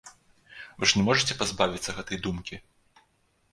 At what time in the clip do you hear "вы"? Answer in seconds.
0.79-0.89